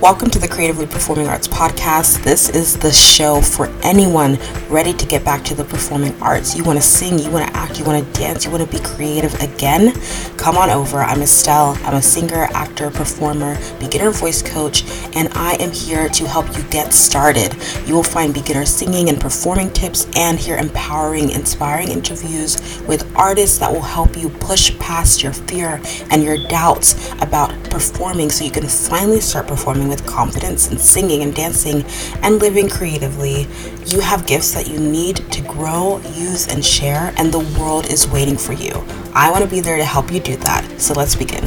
Welcome 0.00 0.28
to 0.30 0.38
the 0.38 0.46
Creatively 0.46 0.86
Performing 0.86 1.26
Arts 1.26 1.48
Podcast. 1.48 2.22
This 2.22 2.50
is 2.50 2.76
the 2.76 2.92
show 2.92 3.40
for 3.40 3.68
anyone 3.82 4.38
ready 4.68 4.92
to 4.92 5.06
get 5.06 5.24
back 5.24 5.42
to 5.44 5.54
the 5.54 5.64
performing 5.64 6.14
arts. 6.20 6.54
You 6.54 6.64
want 6.64 6.78
to 6.78 6.84
sing, 6.84 7.18
you 7.18 7.30
want 7.30 7.48
to 7.48 7.56
act, 7.56 7.78
you 7.78 7.84
want 7.86 8.04
to 8.04 8.20
dance, 8.20 8.44
you 8.44 8.50
want 8.50 8.62
to 8.62 8.70
be 8.70 8.84
creative 8.84 9.32
again? 9.40 9.98
Come 10.36 10.58
on 10.58 10.68
over. 10.68 10.98
I'm 10.98 11.22
Estelle. 11.22 11.78
I'm 11.80 11.94
a 11.94 12.02
singer, 12.02 12.46
actor, 12.52 12.90
performer, 12.90 13.58
beginner 13.80 14.10
voice 14.10 14.42
coach, 14.42 14.84
and 15.16 15.32
I 15.32 15.54
am 15.54 15.72
here 15.72 16.10
to 16.10 16.28
help 16.28 16.54
you 16.54 16.62
get 16.64 16.92
started. 16.92 17.56
You 17.86 17.94
will 17.94 18.04
find 18.04 18.34
beginner 18.34 18.66
singing 18.66 19.08
and 19.08 19.18
performing 19.18 19.70
tips 19.70 20.06
and 20.14 20.38
hear 20.38 20.58
empowering, 20.58 21.30
inspiring 21.30 21.88
interviews 21.88 22.82
with 22.82 23.10
artists 23.16 23.58
that 23.58 23.72
will 23.72 23.80
help 23.80 24.14
you 24.14 24.28
push 24.28 24.78
past 24.78 25.22
your 25.22 25.32
fear 25.32 25.80
and 26.10 26.22
your 26.22 26.36
doubts 26.48 27.10
about 27.22 27.50
performing 27.70 28.28
so 28.28 28.44
you 28.44 28.50
can 28.50 28.68
finally 28.68 29.20
start 29.20 29.46
performing 29.46 29.85
with 29.88 30.06
confidence 30.06 30.68
and 30.68 30.80
singing 30.80 31.22
and 31.22 31.34
dancing 31.34 31.84
and 32.22 32.38
living 32.38 32.68
creatively. 32.68 33.46
You 33.86 34.00
have 34.00 34.26
gifts 34.26 34.52
that 34.54 34.68
you 34.68 34.78
need 34.78 35.16
to 35.32 35.42
grow, 35.42 35.98
use, 36.14 36.48
and 36.48 36.64
share, 36.64 37.12
and 37.16 37.32
the 37.32 37.40
world 37.58 37.86
is 37.86 38.08
waiting 38.08 38.36
for 38.36 38.52
you. 38.52 38.72
I 39.14 39.30
want 39.30 39.44
to 39.44 39.50
be 39.50 39.60
there 39.60 39.76
to 39.76 39.84
help 39.84 40.12
you 40.12 40.20
do 40.20 40.36
that. 40.36 40.80
So 40.80 40.94
let's 40.94 41.14
begin. 41.14 41.44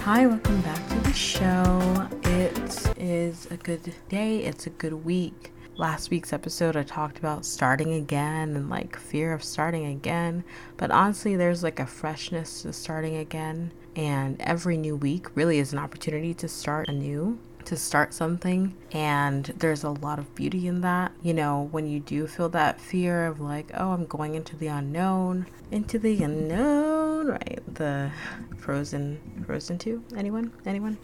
Hi, 0.00 0.26
welcome 0.26 0.60
back 0.62 0.88
to 0.88 0.94
the 1.00 1.12
show. 1.12 2.08
It 2.24 2.96
is 2.96 3.46
a 3.50 3.56
good 3.56 3.94
day, 4.08 4.38
it's 4.44 4.66
a 4.66 4.70
good 4.70 5.04
week 5.04 5.52
last 5.78 6.10
week's 6.10 6.32
episode, 6.32 6.76
I 6.76 6.82
talked 6.82 7.18
about 7.18 7.44
starting 7.44 7.94
again 7.94 8.56
and 8.56 8.70
like 8.70 8.96
fear 8.96 9.32
of 9.32 9.44
starting 9.44 9.86
again. 9.86 10.44
But 10.76 10.90
honestly, 10.90 11.36
there's 11.36 11.62
like 11.62 11.80
a 11.80 11.86
freshness 11.86 12.62
to 12.62 12.72
starting 12.72 13.16
again. 13.16 13.72
And 13.94 14.40
every 14.40 14.76
new 14.76 14.96
week 14.96 15.34
really 15.34 15.58
is 15.58 15.72
an 15.72 15.78
opportunity 15.78 16.34
to 16.34 16.48
start 16.48 16.88
anew, 16.88 17.38
to 17.64 17.76
start 17.76 18.14
something. 18.14 18.74
And 18.92 19.44
there's 19.58 19.84
a 19.84 19.90
lot 19.90 20.18
of 20.18 20.34
beauty 20.34 20.66
in 20.66 20.80
that. 20.82 21.12
You 21.22 21.34
know, 21.34 21.68
when 21.72 21.86
you 21.86 22.00
do 22.00 22.26
feel 22.26 22.48
that 22.50 22.80
fear 22.80 23.26
of 23.26 23.40
like, 23.40 23.70
oh, 23.74 23.92
I'm 23.92 24.06
going 24.06 24.34
into 24.34 24.56
the 24.56 24.68
unknown, 24.68 25.46
into 25.70 25.98
the 25.98 26.22
unknown, 26.22 27.28
right? 27.28 27.62
The 27.74 28.10
Frozen, 28.58 29.44
Frozen 29.46 29.78
2? 29.78 30.04
Anyone? 30.16 30.52
Anyone? 30.64 30.98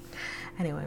Anyway 0.58 0.86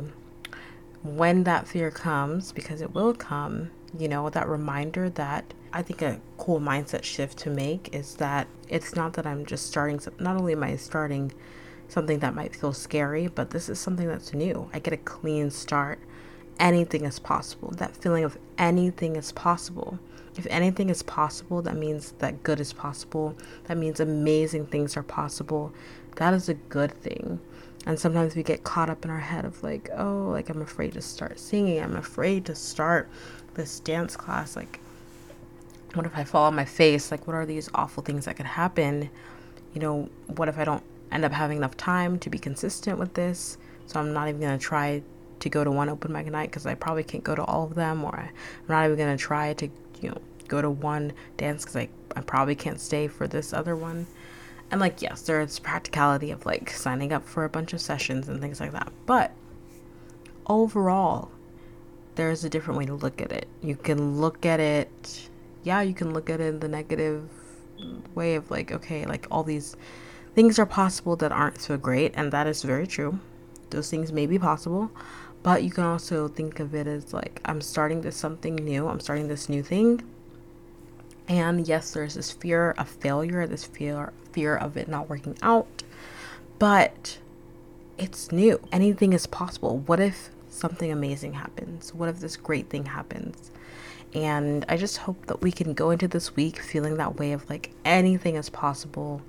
when 1.05 1.43
that 1.43 1.67
fear 1.67 1.91
comes, 1.91 2.51
because 2.51 2.81
it 2.81 2.93
will 2.93 3.13
come, 3.13 3.69
you 3.97 4.07
know, 4.07 4.29
that 4.29 4.47
reminder 4.47 5.09
that 5.11 5.53
I 5.71 5.83
think 5.83 6.01
a 6.01 6.19
cool 6.37 6.59
mindset 6.59 7.03
shift 7.03 7.37
to 7.39 7.49
make 7.49 7.93
is 7.93 8.15
that 8.15 8.47
it's 8.67 8.95
not 8.95 9.13
that 9.13 9.27
I'm 9.27 9.45
just 9.45 9.67
starting, 9.67 9.99
not 10.19 10.35
only 10.35 10.53
am 10.53 10.63
I 10.63 10.75
starting 10.77 11.31
something 11.87 12.19
that 12.19 12.33
might 12.33 12.55
feel 12.55 12.73
scary, 12.73 13.27
but 13.27 13.51
this 13.51 13.69
is 13.69 13.79
something 13.79 14.07
that's 14.07 14.33
new. 14.33 14.69
I 14.73 14.79
get 14.79 14.93
a 14.93 14.97
clean 14.97 15.51
start. 15.51 15.99
Anything 16.59 17.05
is 17.05 17.19
possible. 17.19 17.71
That 17.71 17.95
feeling 17.95 18.23
of 18.23 18.37
anything 18.57 19.15
is 19.15 19.31
possible. 19.31 19.99
If 20.37 20.47
anything 20.49 20.89
is 20.89 21.03
possible, 21.03 21.61
that 21.61 21.75
means 21.75 22.13
that 22.19 22.41
good 22.41 22.59
is 22.59 22.73
possible. 22.73 23.37
That 23.65 23.77
means 23.77 23.99
amazing 23.99 24.67
things 24.67 24.97
are 24.97 25.03
possible. 25.03 25.71
That 26.15 26.33
is 26.33 26.49
a 26.49 26.55
good 26.55 26.91
thing. 26.91 27.39
And 27.85 27.99
sometimes 27.99 28.35
we 28.35 28.43
get 28.43 28.63
caught 28.63 28.89
up 28.89 29.05
in 29.05 29.11
our 29.11 29.19
head 29.19 29.45
of 29.45 29.61
like, 29.61 29.89
oh, 29.95 30.29
like 30.31 30.49
I'm 30.49 30.61
afraid 30.61 30.93
to 30.93 31.01
start 31.01 31.39
singing. 31.39 31.81
I'm 31.81 31.95
afraid 31.95 32.45
to 32.45 32.55
start 32.55 33.09
this 33.53 33.79
dance 33.79 34.15
class. 34.17 34.55
Like, 34.55 34.79
what 35.93 36.05
if 36.05 36.17
I 36.17 36.23
fall 36.23 36.45
on 36.45 36.55
my 36.55 36.65
face? 36.65 37.11
Like, 37.11 37.27
what 37.27 37.35
are 37.35 37.45
these 37.45 37.69
awful 37.75 38.03
things 38.03 38.25
that 38.25 38.37
could 38.37 38.47
happen? 38.47 39.09
You 39.73 39.81
know, 39.81 40.09
what 40.27 40.49
if 40.49 40.57
I 40.57 40.63
don't 40.63 40.83
end 41.11 41.25
up 41.25 41.31
having 41.31 41.57
enough 41.57 41.77
time 41.77 42.17
to 42.19 42.29
be 42.29 42.39
consistent 42.39 42.97
with 42.97 43.13
this? 43.13 43.57
So 43.85 43.99
I'm 43.99 44.13
not 44.13 44.27
even 44.27 44.41
going 44.41 44.57
to 44.57 44.63
try 44.63 45.03
to 45.39 45.49
go 45.49 45.63
to 45.63 45.69
one 45.69 45.89
open 45.89 46.11
mic 46.11 46.25
night 46.27 46.49
because 46.49 46.65
I 46.65 46.73
probably 46.73 47.03
can't 47.03 47.23
go 47.23 47.35
to 47.35 47.43
all 47.43 47.65
of 47.65 47.75
them, 47.75 48.03
or 48.03 48.17
I'm 48.17 48.31
not 48.67 48.85
even 48.85 48.97
going 48.97 49.15
to 49.15 49.23
try 49.23 49.53
to, 49.53 49.69
you 50.01 50.09
know, 50.09 50.17
go 50.47 50.61
to 50.61 50.69
one 50.69 51.13
dance 51.37 51.63
because 51.63 51.75
I, 51.75 51.89
I 52.15 52.21
probably 52.21 52.55
can't 52.55 52.79
stay 52.79 53.07
for 53.07 53.27
this 53.27 53.53
other 53.53 53.75
one. 53.75 54.07
And 54.71 54.81
like, 54.81 55.01
yes, 55.01 55.21
there's 55.21 55.59
practicality 55.59 56.31
of 56.31 56.45
like 56.45 56.69
signing 56.71 57.13
up 57.13 57.25
for 57.25 57.45
a 57.45 57.49
bunch 57.49 57.73
of 57.73 57.81
sessions 57.81 58.27
and 58.27 58.41
things 58.41 58.59
like 58.59 58.71
that. 58.71 58.91
But 59.05 59.31
overall, 60.47 61.31
there's 62.15 62.43
a 62.43 62.49
different 62.49 62.77
way 62.77 62.85
to 62.85 62.93
look 62.93 63.21
at 63.21 63.31
it. 63.31 63.47
You 63.61 63.75
can 63.75 64.19
look 64.19 64.45
at 64.45 64.59
it, 64.59 65.29
yeah, 65.63 65.81
you 65.81 65.93
can 65.93 66.13
look 66.13 66.29
at 66.29 66.39
it 66.39 66.45
in 66.45 66.59
the 66.59 66.67
negative 66.67 67.29
way 68.15 68.35
of 68.35 68.49
like, 68.49 68.71
okay, 68.71 69.05
like 69.05 69.27
all 69.29 69.43
these 69.43 69.75
things 70.33 70.57
are 70.57 70.65
possible 70.65 71.15
that 71.17 71.31
aren't 71.31 71.61
so 71.61 71.77
great. 71.77 72.13
And 72.15 72.31
that 72.31 72.47
is 72.47 72.63
very 72.63 72.87
true. 72.87 73.19
Those 73.69 73.89
things 73.89 74.11
may 74.11 74.25
be 74.25 74.39
possible. 74.39 74.91
But 75.43 75.63
you 75.63 75.69
can 75.69 75.83
also 75.83 76.27
think 76.27 76.59
of 76.59 76.73
it 76.73 76.87
as 76.87 77.13
like, 77.13 77.39
I'm 77.45 77.61
starting 77.61 78.01
this 78.01 78.17
something 78.17 78.55
new, 78.55 78.87
I'm 78.87 78.99
starting 78.99 79.27
this 79.27 79.47
new 79.47 79.61
thing 79.61 80.01
and 81.27 81.67
yes, 81.67 81.91
there's 81.91 82.13
this 82.13 82.31
fear 82.31 82.71
of 82.71 82.87
failure, 82.87 83.47
this 83.47 83.65
fear 83.65 84.13
fear 84.31 84.55
of 84.55 84.75
it 84.75 84.87
not 84.89 85.09
working 85.09 85.37
out. 85.41 85.83
But 86.59 87.19
it's 87.97 88.31
new. 88.31 88.59
Anything 88.71 89.13
is 89.13 89.25
possible. 89.25 89.79
What 89.79 89.99
if 89.99 90.29
something 90.49 90.91
amazing 90.91 91.33
happens? 91.33 91.93
What 91.93 92.09
if 92.09 92.19
this 92.19 92.35
great 92.35 92.69
thing 92.69 92.85
happens? 92.85 93.51
And 94.13 94.65
I 94.69 94.77
just 94.77 94.97
hope 94.97 95.25
that 95.27 95.41
we 95.41 95.51
can 95.51 95.73
go 95.73 95.89
into 95.91 96.07
this 96.07 96.35
week 96.35 96.59
feeling 96.59 96.97
that 96.97 97.17
way 97.17 97.31
of 97.31 97.49
like 97.49 97.71
anything 97.83 98.35
is 98.35 98.49
possible. 98.49 99.21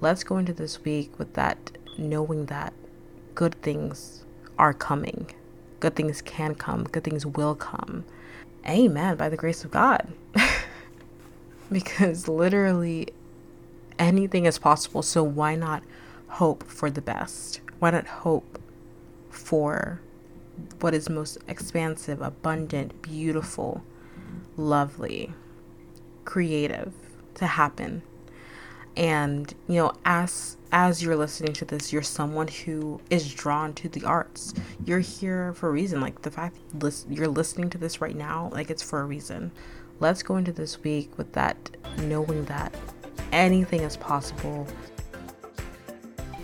Let's 0.00 0.24
go 0.24 0.38
into 0.38 0.52
this 0.52 0.82
week 0.84 1.18
with 1.18 1.34
that 1.34 1.58
knowing 1.98 2.46
that 2.46 2.72
good 3.34 3.60
things 3.62 4.24
are 4.58 4.74
coming. 4.74 5.30
Good 5.80 5.96
things 5.96 6.22
can 6.22 6.54
come. 6.54 6.84
Good 6.84 7.04
things 7.04 7.26
will 7.26 7.54
come. 7.54 8.04
Amen. 8.66 9.16
By 9.16 9.28
the 9.28 9.36
grace 9.36 9.64
of 9.64 9.70
God. 9.70 10.12
Because 11.74 12.28
literally 12.28 13.08
anything 13.98 14.46
is 14.46 14.58
possible. 14.58 15.02
So 15.02 15.22
why 15.22 15.56
not 15.56 15.82
hope 16.28 16.62
for 16.62 16.88
the 16.88 17.02
best? 17.02 17.60
Why 17.80 17.90
not 17.90 18.06
hope 18.06 18.60
for 19.28 20.00
what 20.80 20.94
is 20.94 21.10
most 21.10 21.38
expansive, 21.48 22.22
abundant, 22.22 23.02
beautiful, 23.02 23.82
lovely, 24.56 25.34
creative 26.24 26.92
to 27.34 27.46
happen? 27.46 28.02
And 28.96 29.52
you 29.66 29.74
know, 29.74 29.92
as 30.04 30.56
as 30.70 31.02
you're 31.02 31.16
listening 31.16 31.52
to 31.54 31.64
this, 31.64 31.92
you're 31.92 32.02
someone 32.02 32.46
who 32.46 33.00
is 33.10 33.34
drawn 33.34 33.74
to 33.74 33.88
the 33.88 34.04
arts. 34.04 34.54
You're 34.84 35.00
here 35.00 35.52
for 35.54 35.68
a 35.68 35.72
reason. 35.72 36.00
Like 36.00 36.22
the 36.22 36.30
fact 36.30 36.56
you're 37.10 37.26
listening 37.26 37.70
to 37.70 37.78
this 37.78 38.00
right 38.00 38.14
now, 38.14 38.50
like 38.52 38.70
it's 38.70 38.82
for 38.84 39.00
a 39.00 39.04
reason 39.04 39.50
let's 40.00 40.22
go 40.22 40.36
into 40.36 40.52
this 40.52 40.82
week 40.82 41.16
with 41.16 41.32
that 41.32 41.56
knowing 41.98 42.44
that 42.46 42.74
anything 43.32 43.80
is 43.80 43.96
possible 43.96 44.66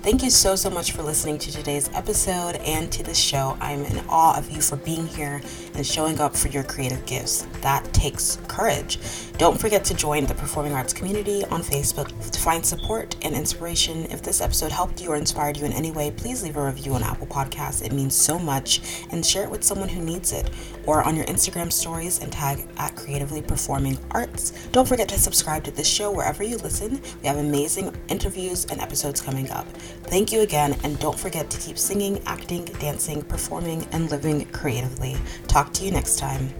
Thank 0.03 0.22
you 0.22 0.31
so, 0.31 0.56
so 0.56 0.71
much 0.71 0.93
for 0.93 1.03
listening 1.03 1.37
to 1.41 1.53
today's 1.53 1.91
episode 1.93 2.56
and 2.65 2.91
to 2.91 3.03
this 3.03 3.19
show. 3.19 3.59
I'm 3.61 3.84
in 3.84 3.99
awe 4.09 4.38
of 4.38 4.50
you 4.50 4.62
for 4.62 4.77
being 4.77 5.06
here 5.06 5.43
and 5.75 5.87
showing 5.87 6.19
up 6.21 6.34
for 6.34 6.49
your 6.49 6.62
creative 6.62 7.05
gifts. 7.05 7.47
That 7.61 7.84
takes 7.93 8.39
courage. 8.49 8.99
Don't 9.37 9.60
forget 9.60 9.84
to 9.84 9.94
join 9.94 10.25
the 10.25 10.34
performing 10.34 10.72
arts 10.72 10.94
community 10.94 11.44
on 11.47 11.62
Facebook 11.62 12.09
to 12.31 12.41
find 12.41 12.65
support 12.65 13.15
and 13.22 13.34
inspiration. 13.34 14.06
If 14.06 14.22
this 14.22 14.41
episode 14.41 14.72
helped 14.72 15.03
you 15.03 15.12
or 15.12 15.16
inspired 15.16 15.59
you 15.59 15.66
in 15.66 15.72
any 15.72 15.91
way, 15.91 16.10
please 16.10 16.43
leave 16.43 16.56
a 16.56 16.65
review 16.65 16.94
on 16.94 17.03
Apple 17.03 17.27
Podcasts. 17.27 17.84
It 17.84 17.93
means 17.93 18.15
so 18.15 18.39
much. 18.39 19.05
And 19.10 19.25
share 19.25 19.44
it 19.44 19.50
with 19.50 19.62
someone 19.62 19.89
who 19.91 20.03
needs 20.03 20.33
it 20.33 20.49
or 20.87 21.03
on 21.03 21.15
your 21.15 21.27
Instagram 21.27 21.71
stories 21.71 22.21
and 22.21 22.33
tag 22.33 22.66
at 22.78 22.97
Creatively 22.97 23.42
Performing 23.42 23.98
Arts. 24.13 24.53
Don't 24.72 24.89
forget 24.89 25.09
to 25.10 25.19
subscribe 25.19 25.63
to 25.65 25.71
this 25.71 25.89
show 25.89 26.10
wherever 26.10 26.42
you 26.42 26.57
listen. 26.59 27.03
We 27.21 27.28
have 27.28 27.36
amazing 27.36 27.95
interviews 28.09 28.65
and 28.65 28.80
episodes 28.80 29.21
coming 29.21 29.51
up. 29.51 29.66
Thank 30.04 30.33
you 30.33 30.41
again, 30.41 30.77
and 30.83 30.98
don't 30.98 31.19
forget 31.19 31.51
to 31.51 31.59
keep 31.59 31.78
singing, 31.78 32.21
acting, 32.27 32.65
dancing, 32.81 33.22
performing, 33.22 33.87
and 33.92 34.10
living 34.10 34.45
creatively. 34.47 35.16
Talk 35.47 35.72
to 35.75 35.84
you 35.84 35.91
next 35.91 36.19
time. 36.19 36.53